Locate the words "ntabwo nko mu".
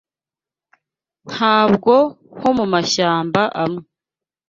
1.31-2.65